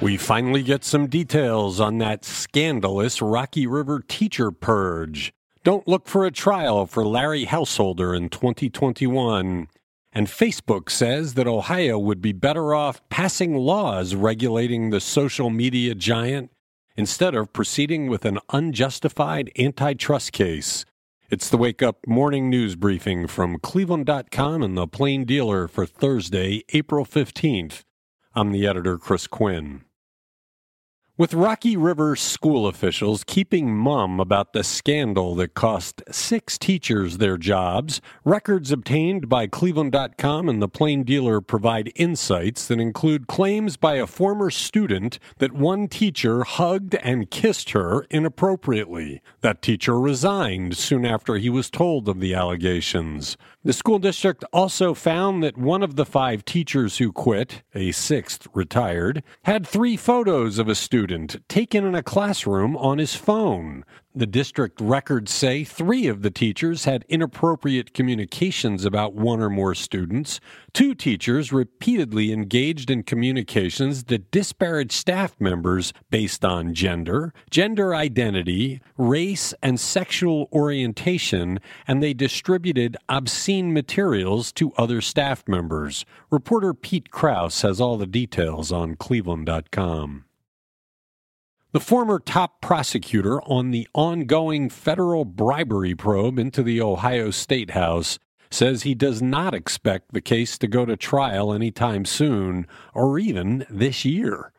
[0.00, 5.30] We finally get some details on that scandalous Rocky River teacher purge.
[5.62, 9.68] Don't look for a trial for Larry Householder in 2021.
[10.10, 15.94] And Facebook says that Ohio would be better off passing laws regulating the social media
[15.94, 16.50] giant
[16.96, 20.86] instead of proceeding with an unjustified antitrust case.
[21.28, 26.64] It's the Wake Up Morning News Briefing from Cleveland.com and the Plain Dealer for Thursday,
[26.72, 27.82] April 15th.
[28.34, 29.82] I'm the editor, Chris Quinn.
[31.20, 37.36] With Rocky River school officials keeping mum about the scandal that cost six teachers their
[37.36, 43.96] jobs, records obtained by Cleveland.com and the Plain Dealer provide insights that include claims by
[43.96, 49.20] a former student that one teacher hugged and kissed her inappropriately.
[49.42, 53.36] That teacher resigned soon after he was told of the allegations.
[53.62, 58.48] The school district also found that one of the five teachers who quit, a sixth
[58.54, 61.09] retired, had three photos of a student
[61.48, 63.84] taken in a classroom on his phone.
[64.12, 69.74] The district records say three of the teachers had inappropriate communications about one or more
[69.74, 70.40] students.
[70.72, 78.80] Two teachers repeatedly engaged in communications that disparaged staff members based on gender, gender identity,
[78.96, 86.04] race, and sexual orientation, and they distributed obscene materials to other staff members.
[86.30, 90.24] Reporter Pete Krouse has all the details on Cleveland.com.
[91.72, 98.18] The former top prosecutor on the ongoing federal bribery probe into the Ohio State House
[98.50, 103.64] says he does not expect the case to go to trial anytime soon or even
[103.70, 104.52] this year.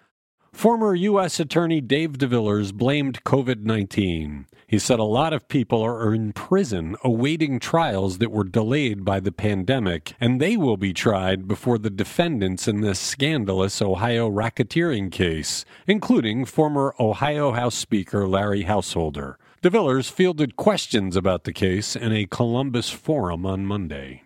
[0.61, 1.39] Former U.S.
[1.39, 4.45] Attorney Dave DeVillers blamed COVID 19.
[4.67, 9.19] He said a lot of people are in prison awaiting trials that were delayed by
[9.19, 15.11] the pandemic, and they will be tried before the defendants in this scandalous Ohio racketeering
[15.11, 19.39] case, including former Ohio House Speaker Larry Householder.
[19.63, 24.23] DeVillers fielded questions about the case in a Columbus forum on Monday.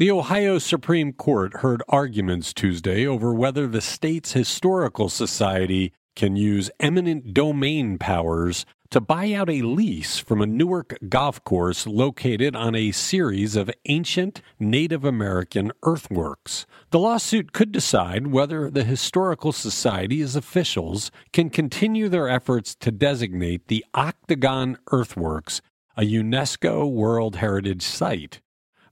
[0.00, 6.70] The Ohio Supreme Court heard arguments Tuesday over whether the state's historical society can use
[6.80, 12.74] eminent domain powers to buy out a lease from a Newark golf course located on
[12.74, 16.64] a series of ancient Native American earthworks.
[16.92, 23.68] The lawsuit could decide whether the Historical Society's officials can continue their efforts to designate
[23.68, 25.60] the Octagon Earthworks
[25.94, 28.40] a UNESCO World Heritage Site.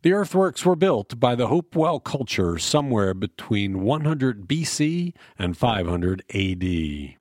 [0.02, 7.16] The earthworks were built by the Hopewell culture somewhere between 100 BC and 500 AD.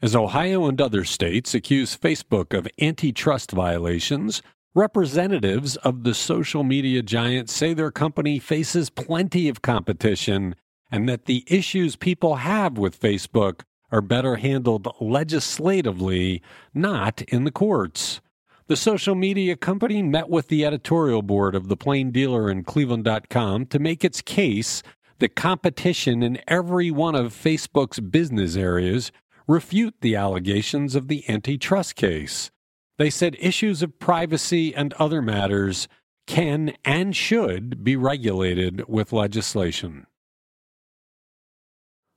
[0.00, 4.40] As Ohio and other states accuse Facebook of antitrust violations,
[4.72, 10.54] representatives of the social media giant say their company faces plenty of competition
[10.92, 16.42] and that the issues people have with Facebook are better handled legislatively,
[16.72, 18.20] not in the courts.
[18.68, 23.66] The social media company met with the editorial board of the Plain Dealer and Cleveland.com
[23.66, 24.82] to make its case
[25.20, 29.12] that competition in every one of Facebook's business areas
[29.46, 32.50] refute the allegations of the antitrust case.
[32.98, 35.86] They said issues of privacy and other matters
[36.26, 40.08] can and should be regulated with legislation.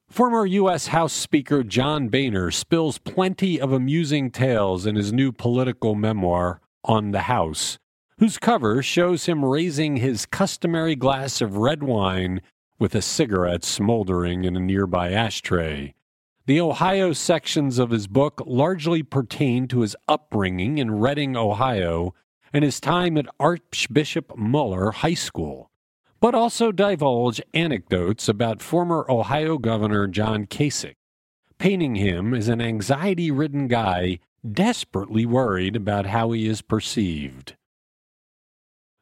[0.10, 0.88] Former U.S.
[0.88, 7.12] House Speaker John Boehner spills plenty of amusing tales in his new political memoir, On
[7.12, 7.78] the House,
[8.18, 12.42] whose cover shows him raising his customary glass of red wine
[12.80, 15.94] with a cigarette smoldering in a nearby ashtray.
[16.48, 22.16] The Ohio sections of his book largely pertain to his upbringing in Reading, Ohio,
[22.52, 25.70] and his time at Archbishop Moeller High School
[26.20, 30.96] but also divulge anecdotes about former Ohio Governor John Kasich,
[31.58, 34.20] painting him as an anxiety ridden guy
[34.50, 37.56] desperately worried about how he is perceived.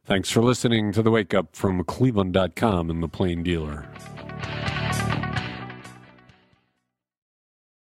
[0.05, 3.85] Thanks for listening to the Wake Up from Cleveland.com and the Plain Dealer.